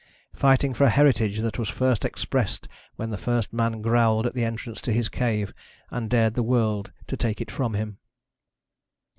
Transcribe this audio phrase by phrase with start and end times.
[0.33, 4.43] Fighting for a heritage that was first expressed when the first man growled at the
[4.43, 5.53] entrance to his cave
[5.91, 7.99] and dared the world to take it from him.